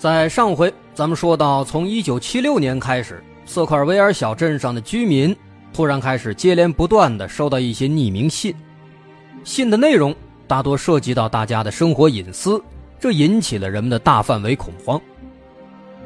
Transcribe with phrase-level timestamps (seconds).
[0.00, 5.36] 在上回，咱们说到，从1976年开始，瑟克尔维尔小镇上的居民
[5.74, 8.54] 突然开始接连不断的收到一些匿名信，
[9.44, 12.64] 信的内容大多涉及到大家的生活隐私，
[12.98, 14.98] 这引起了人们的大范围恐慌。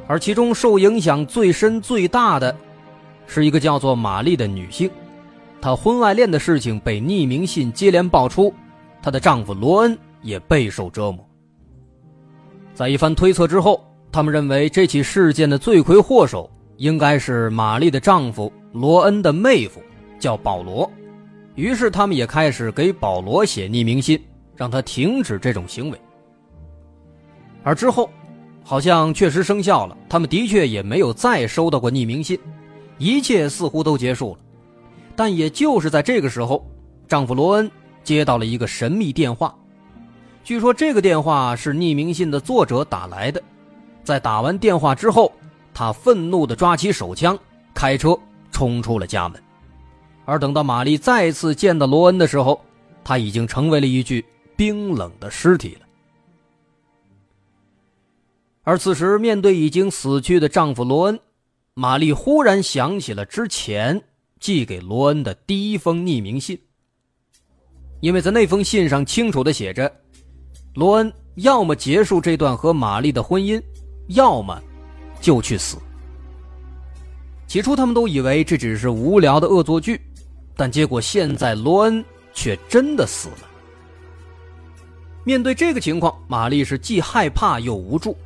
[0.08, 2.56] 而其中受影响最深、最大的，
[3.28, 4.90] 是一个叫做玛丽的女性，
[5.60, 8.52] 她婚外恋的事情被匿名信接连爆出，
[9.00, 11.24] 她的丈夫罗恩也备受折磨。
[12.74, 13.80] 在一番推测之后，
[14.10, 19.80] 他们认为这起事件的罪魁祸首应该是玛丽的丈夫罗恩的妹夫，
[20.18, 20.90] 叫保罗。
[21.54, 24.20] 于是他们也开始给保罗写匿名信，
[24.56, 26.00] 让他停止这种行为。
[27.62, 28.10] 而之后，
[28.64, 32.36] 好像确实生效了，他们的确也没有再收到过匿名信，
[32.98, 34.38] 一切似乎都结束了。
[35.14, 36.68] 但也就是在这个时候，
[37.06, 37.70] 丈夫罗恩
[38.02, 39.54] 接到了一个神秘电话。
[40.44, 43.42] 据说这个电话是匿名信的作者打来的，
[44.04, 45.32] 在打完电话之后，
[45.72, 47.36] 他愤怒地抓起手枪，
[47.72, 48.14] 开车
[48.52, 49.42] 冲出了家门。
[50.26, 52.62] 而等到玛丽再次见到罗恩的时候，
[53.02, 54.22] 他已经成为了一具
[54.54, 55.86] 冰冷的尸体了。
[58.64, 61.18] 而此时，面对已经死去的丈夫罗恩，
[61.72, 64.02] 玛丽忽然想起了之前
[64.38, 66.58] 寄给罗恩的第一封匿名信，
[68.00, 69.90] 因为在那封信上清楚地写着。
[70.74, 73.62] 罗恩要么结束这段和玛丽的婚姻，
[74.08, 74.60] 要么
[75.20, 75.76] 就去死。
[77.46, 80.00] 起初他们都以为这只是无聊的恶作剧，
[80.56, 83.48] 但结果现在罗恩却真的死了。
[85.22, 88.16] 面对这个情况，玛丽是既害怕又无助。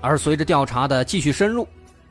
[0.00, 1.66] 而随着调查的继续深入，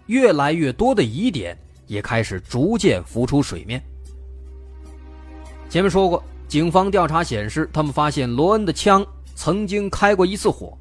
[0.06, 1.58] 越来越多的疑点
[1.88, 3.84] 也开始逐渐浮出水面。
[5.70, 9.06] 前面说过，警方调查显示，他们发现罗恩的枪。
[9.44, 10.78] 曾经开过一次火，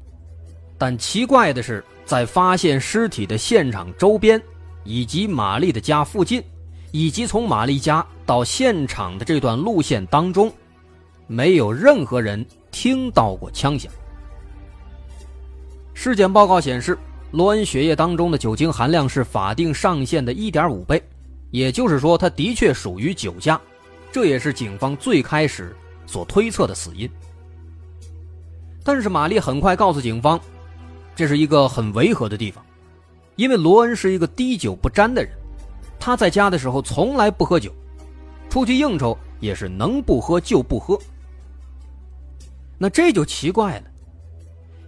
[0.77, 4.39] 但奇怪的是，在发现尸体的现场周边，
[4.83, 6.43] 以及玛丽的家附近，
[6.91, 10.53] 以及从玛丽家到现场的这段路线当中，
[11.25, 13.91] 没有任何人听到过枪响。
[15.95, 16.95] 尸检报告显示，
[17.31, 21.01] 罗恩血液当中的酒精含量是法定上限的一点五倍，
[21.49, 23.59] 也就是说，他的确属于酒驾，
[24.11, 27.09] 这也是警方最开始所推测的死因。
[28.83, 30.39] 但是玛丽很快告诉警方，
[31.15, 32.65] 这是一个很违和的地方，
[33.35, 35.31] 因为罗恩是一个滴酒不沾的人，
[35.99, 37.71] 他在家的时候从来不喝酒，
[38.49, 40.99] 出去应酬也是能不喝就不喝。
[42.77, 43.83] 那这就奇怪了，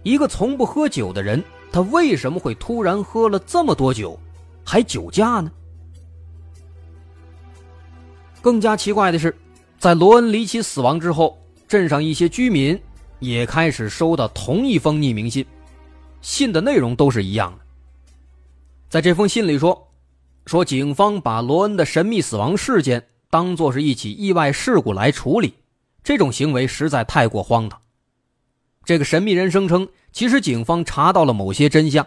[0.02, 4.18] 一个从不喝酒的人，他为什么会突然喝了这么多酒，
[4.64, 5.52] 还酒驾呢？
[8.42, 9.34] 更加奇怪的是，
[9.78, 11.38] 在罗恩离奇死亡之后，
[11.68, 12.78] 镇上一些居民。
[13.20, 15.44] 也开始收到同一封匿名信，
[16.20, 17.64] 信的内容都是一样的。
[18.88, 19.90] 在这封信里说，
[20.46, 25.54] 说警方把罗恩的神秘死亡事件当作是一起意外事故来处理，
[26.02, 27.80] 这种行为实在太过荒唐。
[28.84, 32.06] 这个神秘人声称，其实警方查到了某些真相，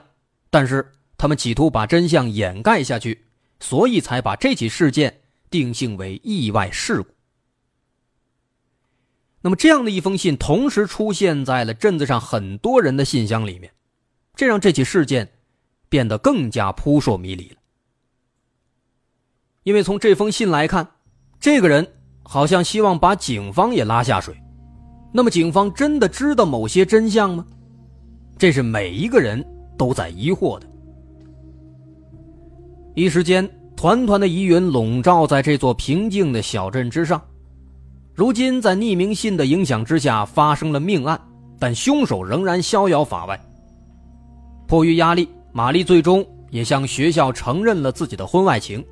[0.50, 3.25] 但是他们企图把真相掩盖下去，
[3.59, 5.19] 所以才把这起事件
[5.50, 7.16] 定性为意外事故。
[9.47, 13.72] 那么，这样的一封信同时出现在了镇子上很多人的信箱里面，
[14.35, 15.25] 这让这起事件
[15.88, 17.55] 变得更加扑朔迷离了。
[19.64, 20.85] 因为从这封信来看，
[21.40, 21.88] 这个人
[22.23, 24.35] 好像希望把警方也拉下水。
[25.14, 27.46] 那么，警方真的知道某些真相吗？
[28.38, 29.41] 这是每一个人
[29.78, 30.67] 都在疑惑的。
[32.96, 37.26] 一时间，团团的疑云笼罩在这座平静的小镇之上。
[38.17, 41.22] 如今，在匿名信的影响之下，发生了命案，
[41.59, 43.40] 但凶手仍然逍遥法外。
[44.66, 48.84] 迫于压力，玛丽最终也向学校承认了自己的婚外情。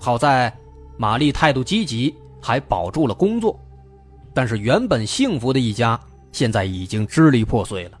[0.00, 0.52] 好在，
[0.98, 2.12] 玛丽态度积极，
[2.42, 3.56] 还保住了工作。
[4.34, 5.98] 但是，原本幸福的一家，
[6.32, 8.00] 现在已经支离破碎了。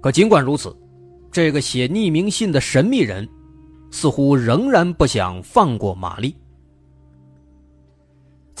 [0.00, 0.74] 可尽管如此，
[1.30, 3.28] 这个写匿名信的神秘人，
[3.90, 6.34] 似乎仍然不想放过玛丽。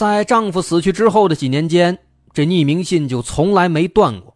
[0.02, 1.96] 在丈夫死去之后的几年间，
[2.32, 4.34] 这匿名信就从来没断过。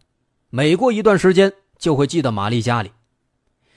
[0.49, 2.93] 每过一段时间，就会寄到玛丽家里。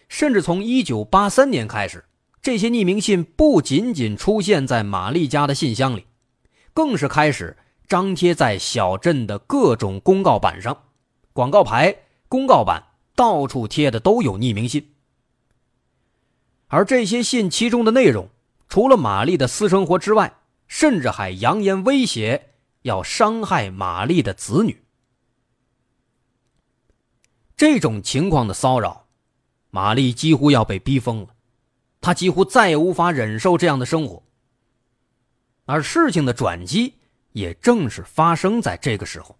[0.09, 2.05] 甚至从一九八三年开始，
[2.41, 6.07] 这些匿名信不仅仅出现在玛丽家的信箱里，
[6.73, 7.57] 更是开始
[7.89, 10.85] 张贴在小镇的各种公告板上，
[11.33, 11.93] 广告牌、
[12.29, 12.81] 公告板
[13.17, 14.93] 到处贴的都有匿名信。
[16.69, 18.29] 而这些信其中的内容，
[18.69, 20.33] 除了玛丽的私生活之外，
[20.71, 22.51] 甚至还扬言威胁
[22.83, 24.85] 要伤害玛丽的子女。
[27.57, 29.09] 这种情况的骚扰。
[29.71, 31.29] 玛丽几乎要被逼疯了，
[32.01, 34.23] 她几乎再也无法忍受这样的生活。
[35.65, 36.95] 而事情的转机
[37.33, 39.37] 也正是发生在这个时候。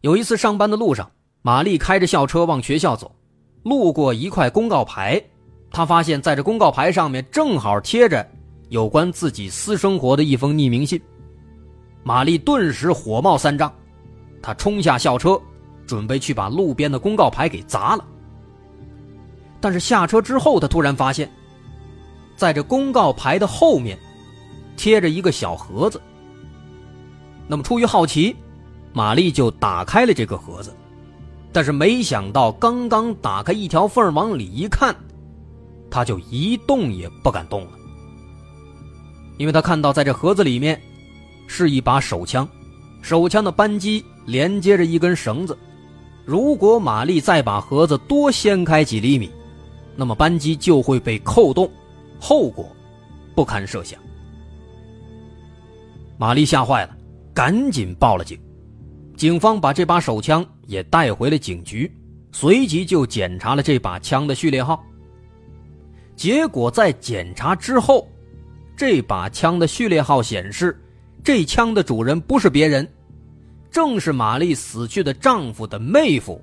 [0.00, 1.12] 有一次上班的路上，
[1.42, 3.14] 玛丽开着校车往学校走，
[3.62, 5.22] 路过一块公告牌，
[5.70, 8.30] 她发现在这公告牌上面正好贴着
[8.74, 11.00] 有关自己私生活的一封匿名信。
[12.02, 13.72] 玛丽顿时火冒三丈，
[14.42, 15.40] 她冲下校车。
[15.86, 18.02] 准备去把路边的公告牌给砸了，
[19.60, 21.30] 但是下车之后，他突然发现，
[22.36, 23.98] 在这公告牌的后面
[24.78, 26.00] 贴着一个小盒子。
[27.46, 28.34] 那么出于好奇，
[28.94, 30.74] 玛丽就打开了这个盒子，
[31.52, 34.96] 但是没想到，刚刚打开一条缝往里一看，
[35.90, 37.72] 他就一动也不敢动了，
[39.36, 40.80] 因为他看到在这盒子里面
[41.46, 42.48] 是一把手枪，
[43.02, 45.56] 手枪的扳机连接着一根绳子。
[46.24, 49.30] 如果玛丽再把盒子多掀开几厘米，
[49.96, 51.70] 那么扳机就会被扣动，
[52.18, 52.66] 后果
[53.34, 54.00] 不堪设想。
[56.16, 56.96] 玛丽吓坏了，
[57.34, 58.38] 赶紧报了警。
[59.16, 61.92] 警方把这把手枪也带回了警局，
[62.32, 64.82] 随即就检查了这把枪的序列号。
[66.16, 68.08] 结果在检查之后，
[68.76, 70.78] 这把枪的序列号显示，
[71.22, 72.88] 这枪的主人不是别人。
[73.70, 76.40] 正是玛丽死去的丈夫的妹夫，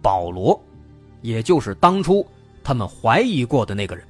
[0.00, 0.60] 保罗，
[1.20, 2.24] 也就是当初
[2.62, 4.06] 他们怀疑过的那个人。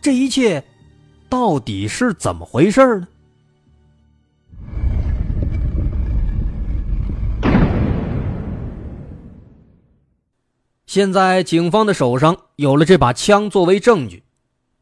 [0.00, 0.62] 这一切
[1.28, 3.08] 到底是怎么回事呢？
[10.86, 14.22] 现在警方的手上有了这把枪作为证据，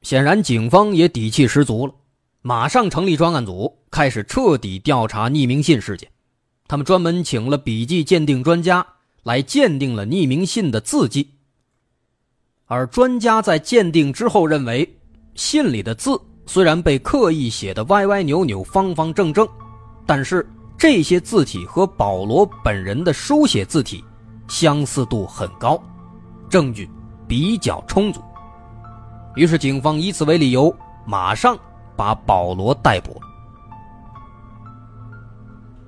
[0.02, 1.94] 显然警方也底气十足了。
[2.43, 6.08] 马上成立专案组，开始彻底调查匿名信事件。
[6.69, 8.87] 他们专门请了笔迹鉴定专家
[9.25, 11.28] 来鉴定了匿名信的字迹。
[12.66, 14.88] 而专家在鉴定之后认为，
[15.34, 19.49] 信里的字虽然被刻意写的歪歪扭扭、方方正正，
[20.04, 24.04] 但是这些字体和保罗本人的书写字体
[24.49, 25.82] 相似度很高，
[26.49, 26.88] 证据
[27.26, 28.20] 比较充足。
[29.37, 31.56] 于是警方以此为理由，马上。
[31.99, 33.19] 把保罗逮捕，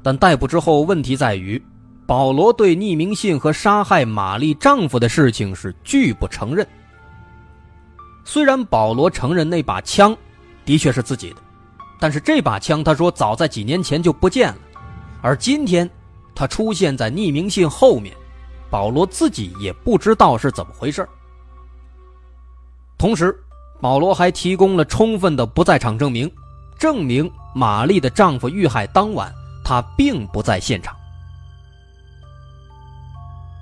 [0.03, 1.63] 但逮捕之后，问题在于，
[2.07, 6.67] 保罗对匿名信和杀害玛丽丈夫的事情是拒不承认。
[8.25, 10.17] 虽然保罗承认那把枪
[10.65, 11.43] 的确是自己的，
[12.01, 14.61] 但是这把枪他说早在几年前就不见了，
[15.21, 15.87] 而今天
[16.35, 18.17] 他出现在匿名信后面，
[18.71, 21.07] 保罗自己也不知道是怎么回事
[22.99, 23.35] 同时。
[23.81, 26.29] 保罗还提供了充分的不在场证明，
[26.81, 29.33] 证明玛丽的丈夫遇害当晚
[29.65, 30.97] 他并不在现场。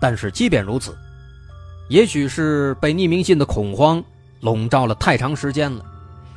[0.00, 0.96] 但是即便如此，
[1.90, 4.02] 也许是被匿名信的恐慌
[4.40, 5.84] 笼罩了太长时间了，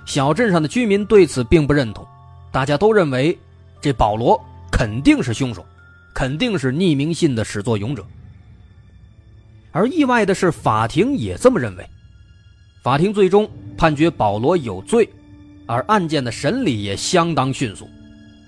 [0.06, 2.06] 小镇上的居民对此并不认同，
[2.51, 3.39] 大家都认为
[3.79, 4.38] 这保罗
[4.70, 5.65] 肯定是凶手，
[6.13, 8.06] 肯定是匿名信的始作俑者。
[9.72, 11.89] 而意外的是，法庭也这么认为。
[12.89, 15.08] 法庭最终判决保罗有罪，
[15.67, 17.88] 而案件的审理也相当迅速，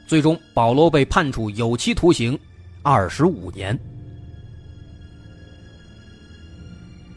[0.07, 2.35] 最终保罗被判处有期徒刑
[2.81, 3.79] 二十五年。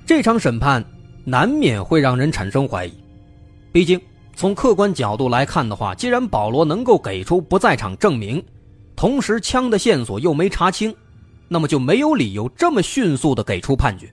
[0.05, 0.85] 这场审判
[1.25, 2.93] 难免会让人产生怀疑，
[3.73, 3.99] 毕竟
[4.37, 8.45] 从客观角度来看的话，既然保罗能够给出不在场证明，
[8.95, 10.95] 同时枪的线索又没查清，
[11.49, 14.13] 那么就没有理由这么迅速的给出判决。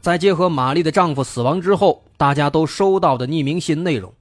[0.00, 4.14] 再结合玛丽的丈夫死亡之后，大家都收到的匿名信内容，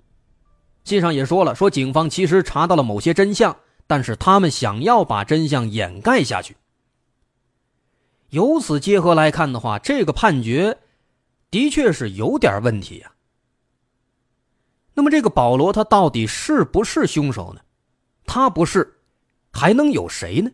[0.84, 3.56] 信上也说了，说警方其实查到了某些真相，
[3.88, 6.58] 但是他们想要把真相掩盖下去。
[8.32, 10.78] 由此结合来看的话，这个判决
[11.50, 13.14] 的确是有点问题呀。
[14.94, 17.62] 那么这个保罗他到底是不是凶手呢？
[18.26, 19.00] 他不是，
[19.54, 20.52] 还能有谁呢？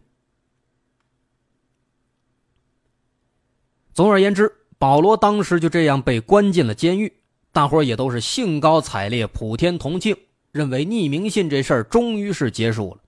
[3.91, 4.55] 总而言之。
[4.85, 7.11] 保罗当时就这样被关进了监狱，
[7.51, 10.15] 大伙也都是兴高采烈、普天同庆，
[10.51, 13.01] 认为匿名信这事儿终于是结束了。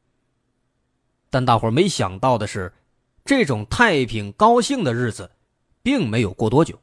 [1.29, 2.73] 但大伙没想到的是，
[3.23, 5.29] 这种太平高兴的日子，
[5.83, 6.79] 并没有过多久。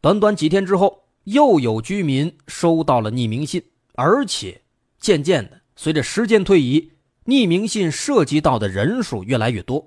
[0.00, 3.60] 短短几天之后，又有居民收到了匿名信，
[3.96, 4.62] 而且
[5.00, 6.92] 渐渐的，随着时间推移，
[7.24, 9.84] 匿名信涉及到的人数越来越多，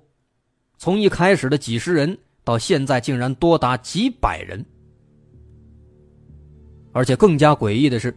[0.77, 4.63] 从一开始的几十人，到现在竟然多达几百人。
[6.91, 8.15] 而且更加诡异的是，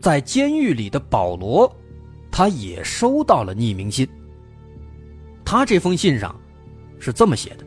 [0.00, 1.72] 在监狱里的保罗，
[2.30, 4.08] 他也收到了匿名信。
[5.44, 6.34] 他这封信上
[6.98, 7.64] 是这么写的。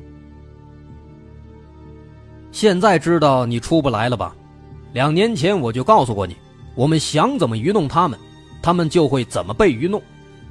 [2.52, 4.36] 现在知道你出不来了吧？
[4.94, 6.36] 两年前我就告诉过你，
[6.76, 8.20] 我们想怎么愚弄他们，
[8.62, 10.02] 他们就会怎么被愚弄。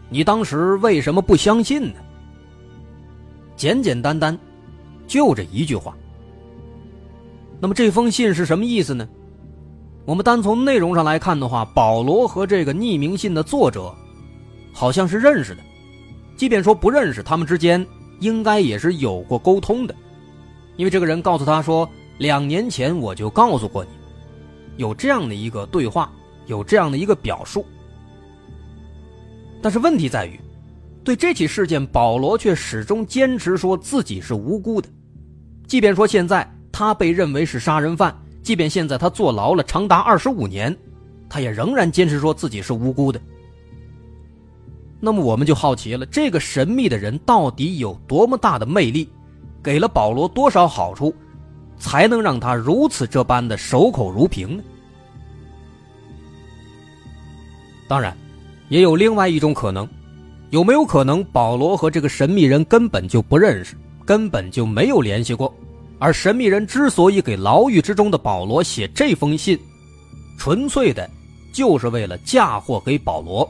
[0.08, 2.00] 你当时为什么不相信呢？
[3.54, 4.36] 简简单单，
[5.10, 5.96] 就这一句话。
[7.60, 9.06] 那么这封信是什么意思呢？
[10.06, 13.92] 我们单从内容上来看的话，保罗和这个匿名信的作者
[14.72, 15.62] 好像是认识的，
[16.36, 17.84] 即便说不认识，他们之间
[18.20, 19.94] 应该也是有过沟通的。
[20.76, 21.86] 因为这个人告诉他说
[22.18, 23.90] ：“两年前我就告诉过你，
[24.76, 26.10] 有这样的一个对话，
[26.46, 27.66] 有这样的一个表述。”
[29.60, 30.40] 但是问题在于，
[31.04, 34.88] 对这起事件，保罗却始终坚持说自己是无辜的。
[35.70, 38.12] 即便说现在他被认为是杀人犯，
[38.42, 40.76] 即便现在他坐牢了长达二十五年，
[41.28, 43.20] 他也仍然坚持说自己是无辜的。
[44.98, 49.08] 那么我们就好奇了，这个神秘的人到底有多么大的魅力？
[49.62, 51.14] 给了保罗多少好处，
[51.78, 54.62] 才能让他如此这般的守口如瓶呢？
[57.86, 58.16] 当然，
[58.70, 59.88] 也有另外一种可能，
[60.50, 63.76] 有没有可能保罗和这个神秘人根本就不认识，
[64.10, 65.54] 根本就没有联系过？
[66.00, 69.56] 而神秘人之所以给牢狱之中的保罗写这封信，
[70.36, 71.08] 纯粹的，
[71.52, 73.48] 就是为了嫁祸给保罗，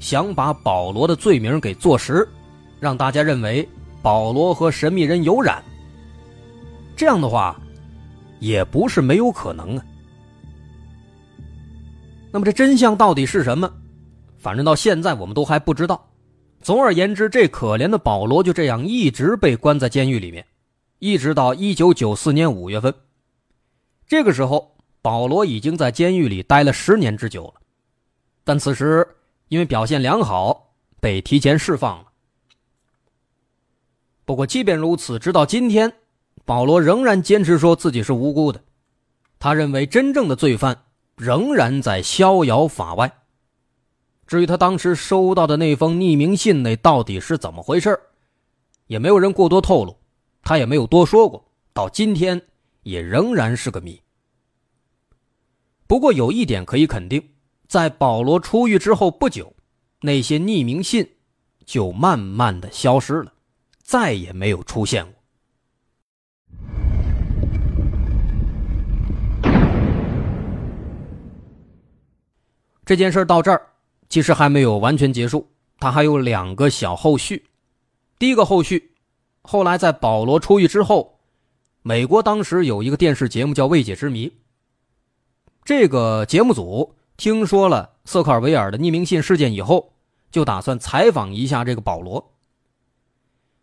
[0.00, 2.28] 想把保罗的罪名给坐实，
[2.78, 3.66] 让大家认为。
[4.02, 5.62] 保罗和神秘人有染，
[6.94, 7.58] 这样的话，
[8.38, 9.84] 也不是没有可能啊。
[12.30, 13.72] 那么这真相到底是什么？
[14.36, 16.06] 反正到现在我们都还不知道。
[16.62, 20.46] 总而言之，这可怜的保罗就这样一直被关在监狱里面，
[21.00, 22.94] 一直到一九九四年五月份。
[24.06, 27.54] 这个时候，保罗已经在监狱里待了十年之久了，
[28.44, 29.06] 但此时
[29.48, 32.04] 因为表现良好，被提前释放了。
[34.24, 35.92] 不过，即便如此，直到今天，
[36.44, 38.62] 保罗仍然坚持说自己是无辜的。
[39.38, 40.84] 他认为真正的罪犯
[41.16, 43.12] 仍然在逍遥法外。
[44.32, 48.00] 至于他当时收到的那封匿名信内到底是怎么回事
[48.86, 49.94] 也没有人过多透露，
[50.42, 51.44] 他也没有多说过。
[51.74, 52.40] 到今天，
[52.82, 54.00] 也仍然是个谜。
[55.86, 57.22] 不过有一点可以肯定，
[57.68, 59.54] 在保罗出狱之后不久，
[60.00, 61.06] 那些匿名信
[61.66, 63.30] 就慢慢的消失了。
[63.82, 65.14] 再也没有出现过。
[72.86, 73.68] 这件事到这儿，
[74.12, 75.48] 其实还没有完全结束，
[75.80, 77.42] 他还有两个小后续。
[78.18, 78.92] 第一个后续，
[79.40, 81.18] 后来在保罗出狱之后，
[81.80, 84.28] 美国当时有一个电视节目叫《未解之谜》。
[85.64, 89.94] 这个节目组听说了瑟克尔维尔的匿名信事件以后，
[90.30, 92.34] 就打算采访一下这个保罗。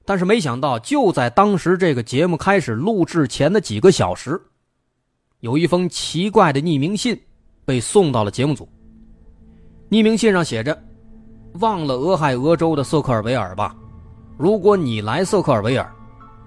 [0.04, 4.42] 但是没想到，就在当时这个节目开始录制前的几个小时，
[5.42, 7.22] 有一封奇怪的匿名信
[7.66, 8.68] 被送到了节目组。
[9.90, 10.78] 匿名信上写着
[11.60, 13.76] ：“忘了俄亥俄州的瑟克尔维尔吧？
[14.38, 15.92] 如果你来瑟克尔维尔，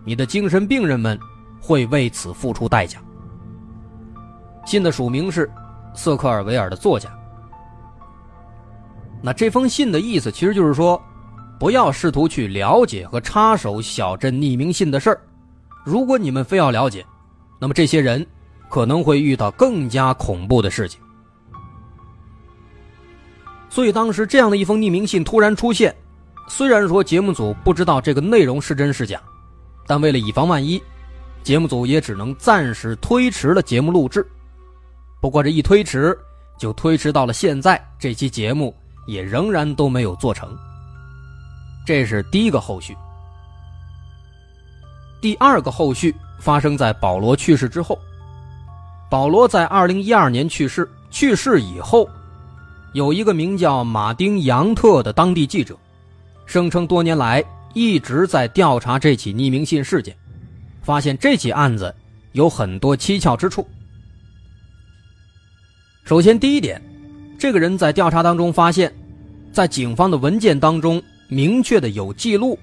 [0.04, 1.18] 你的精神病人们
[1.60, 2.98] 会为此付出代价。”
[4.64, 5.50] 信的署名是
[5.94, 7.08] 瑟克尔维尔的作家。
[9.20, 11.00] 那这封信的意思其实就是说。
[11.58, 15.22] 不要试图去了解和插手小镇匿名信的事儿。
[15.84, 17.06] 如果你们非要了解，
[17.60, 18.26] 那么这些人
[18.68, 21.00] 可能会遇到更加恐怖的事情。
[23.72, 25.96] 所以当时这样的一封匿名信突然出现，
[26.46, 29.18] 虽然说节目组不知道这个内容是真是假，
[29.86, 30.78] 但为了以防万一，
[31.42, 34.26] 节目组也只能暂时推迟了节目录制。
[35.22, 36.14] 不过这一推迟，
[36.58, 38.76] 就推迟到了现在，这期节目
[39.06, 40.54] 也仍然都没有做成。
[41.86, 42.94] 这是第一个后续。
[45.22, 47.98] 第二个后续发生在保罗去世之后。
[49.08, 52.06] 保罗在二零一二年去世，去世以后，
[52.92, 55.76] 有一个名叫马丁·杨特的当地记者，
[56.46, 57.42] 声称多年来
[57.74, 60.16] 一直在调查这起匿名信事件，
[60.82, 61.94] 发现这起案子
[62.32, 63.66] 有很多蹊跷之处。
[66.04, 66.80] 首先，第一点，
[67.38, 68.92] 这个人在调查当中发现，
[69.52, 71.02] 在警方的文件当中。
[71.28, 72.58] 明确的有记录，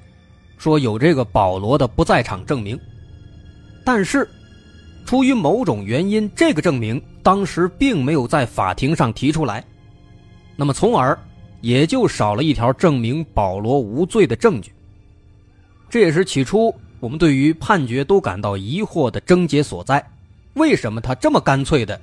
[0.60, 2.80] 说有这个保罗的不在场证明，
[3.84, 4.30] 但是
[5.08, 9.66] 出于某种原因，这个证明当时并没有在法庭上提出来，
[10.60, 11.18] 那么从而
[11.62, 14.74] 也就少了一条证明保罗无罪的证据。
[15.90, 20.06] 这也是起初我们对于判决都感到疑惑的症结所在。
[20.56, 21.98] 为什么他这么干脆的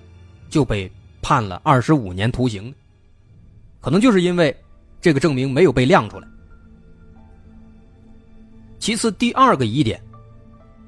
[0.49, 2.73] 就被判了二十五年徒刑？
[3.79, 4.57] 可能就是因为
[5.03, 6.27] 这个证明没有被亮出来。
[8.79, 10.01] 其次，第二个疑点，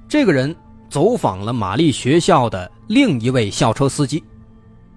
[0.08, 0.56] 这个人
[0.88, 4.24] 走访了玛丽学校的另一位校车司机，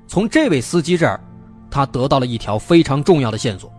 [0.08, 1.20] 从这位司机这儿，
[1.72, 3.72] 他得到了一条非常重要的线索。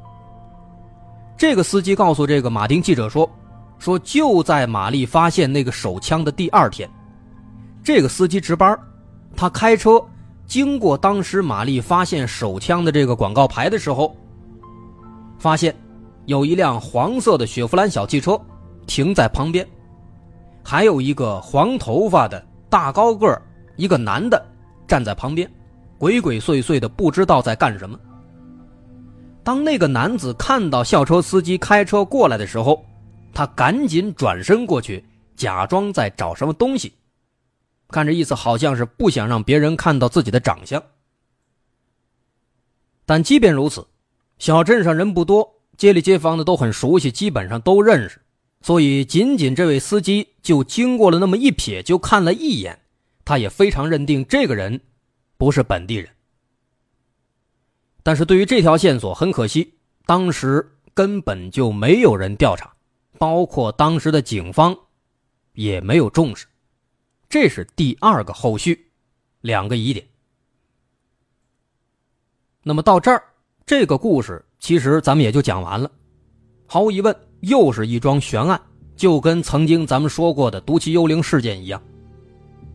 [1.36, 3.28] 这个司机告诉这个马丁记者说
[3.78, 6.88] ：“说就在玛丽发现那个手枪的第二天。”
[7.84, 8.78] 这个司机值班，
[9.36, 10.02] 他开车
[10.46, 14.16] 经过当时玛丽发现手枪的这个广告牌的时候，
[15.36, 15.74] 发现
[16.26, 18.40] 有一辆黄色的雪佛兰小汽车
[18.86, 19.66] 停在旁边，
[20.62, 23.42] 还有一个黄头发的大高个
[23.76, 24.40] 一个男的
[24.86, 25.50] 站在旁边，
[26.02, 27.96] 鬼鬼祟祟的不知道在干什么。
[29.44, 32.84] 当那个男子看到校车司机开车过来的时候，
[33.32, 35.04] 他赶紧转身过去，
[35.36, 36.92] 假装在找什么东西。
[37.88, 40.82] 看这意思，好像是不想让别人看到自己的长相。
[43.06, 43.86] 但即便如此，
[44.38, 48.20] 小镇上人不多，街里街坊的都很熟悉，基本上都认识，
[48.60, 52.76] 所以仅仅这位司机就经过了那么一瞥，就看了一眼，
[53.24, 54.80] 他也非常认定这个人
[55.42, 56.08] 不是本地人。
[58.04, 59.74] 但是对于这条线索，很可惜，
[60.06, 62.72] 当时根本就没有人调查，
[63.18, 64.72] 包括当时的警方
[65.54, 66.46] 也没有重视。
[67.28, 68.92] 这是第二个后续，
[69.40, 70.06] 两个疑点。
[72.62, 73.24] 那么到这儿，
[73.66, 75.90] 这个故事其实咱们也就讲完了。
[76.68, 78.62] 毫无疑问，又是一桩悬案，
[78.94, 81.82] 就跟曾经咱们说过的毒气幽灵事件一样。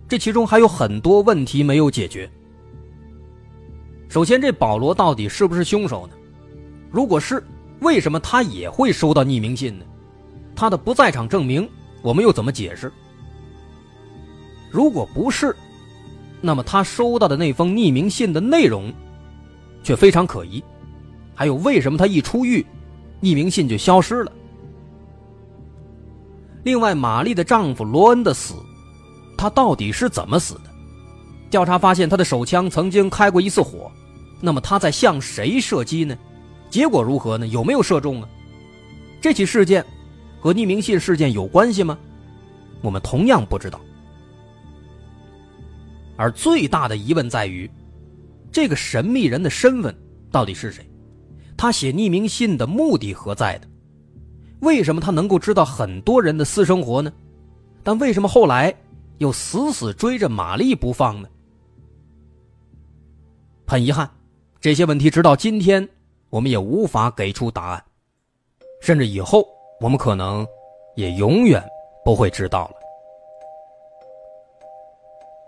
[0.10, 2.30] 这其中还有很多问题没有解决。
[4.10, 6.14] 首先，这保罗到底是不是凶手呢？
[6.90, 7.44] 如果是，
[7.82, 9.86] 为什么他也会收到匿名信呢？
[10.56, 11.70] 他的不在场证明，
[12.02, 12.92] 我们又怎么解释？
[14.72, 15.56] 如果不是，
[16.42, 18.94] 那么他收到的那封匿名信的内容，
[19.84, 20.64] 却非常可疑。
[21.36, 22.66] 还有，为什么他一出狱，
[23.22, 24.32] 匿名信就消失了？
[26.64, 28.56] 另外，玛丽的丈夫罗恩的死，
[29.38, 30.67] 他到底是怎么死的？
[31.50, 33.92] 调查发现，他的手枪曾经开过一次火。
[34.40, 36.16] 那么他在向谁射击呢？
[36.70, 37.48] 结果如何呢？
[37.48, 38.30] 有没有射中啊？
[39.20, 39.84] 这起事件
[40.40, 41.98] 和匿名信事件有关系吗？
[42.82, 43.80] 我们同样不知道。
[46.16, 47.70] 而最大的疑问在于，
[48.52, 49.96] 这个神秘人的身份
[50.32, 50.88] 到底是谁？
[51.56, 53.68] 他写匿名信的目的何在的？
[54.60, 57.12] 为什么他能够知道很多人的私生活呢？
[57.84, 58.76] 但为什么后来
[59.18, 61.28] 又死死追着玛丽不放呢？
[63.70, 64.10] 很遗憾，
[64.62, 65.86] 这些问题直到今天
[66.30, 67.84] 我们也无法给出答案，
[68.82, 69.46] 甚至以后
[69.82, 70.48] 我们可能
[70.96, 71.62] 也永远
[72.06, 72.72] 不会知道了。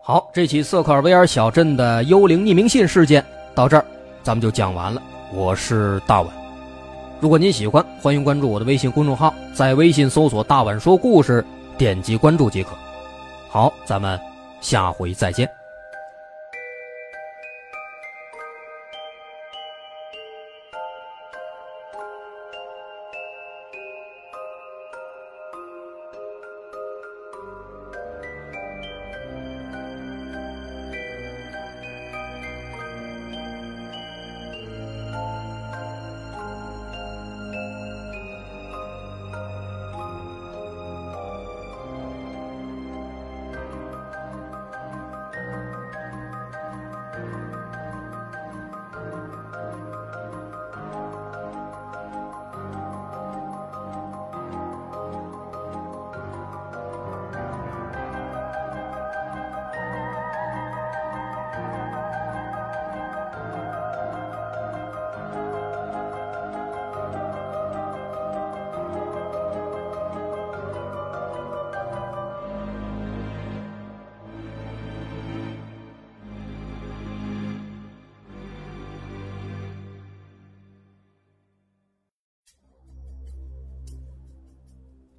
[0.03, 3.85] 好，这起瑟克尔维尔小镇的幽灵匿名信事件到这儿，
[4.21, 5.01] 咱们就讲完了。
[5.33, 6.29] 我是大碗，
[7.21, 11.45] 如果您喜欢，欢迎关注我的微信公众号，在微信搜索“大碗说故事”，
[11.79, 12.71] 点击关注即可。
[13.47, 14.19] 好，咱们
[14.59, 15.58] 下回再见。